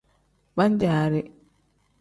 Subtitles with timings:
[0.55, 1.21] Pan-jaari.